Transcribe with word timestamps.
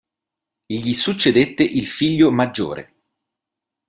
Gli 0.65 0.93
succedette 0.93 1.61
il 1.61 1.85
figlio 1.85 2.31
maggiore. 2.31 2.93